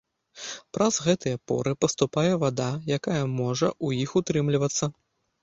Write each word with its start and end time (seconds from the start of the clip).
Праз 0.77 0.95
гэтыя 1.07 1.37
поры 1.51 1.73
паступае 1.85 2.31
вада, 2.45 2.71
якая 2.97 3.19
можа 3.37 3.67
ў 3.85 3.87
іх 4.09 4.17
утрымлівацца. 4.23 4.93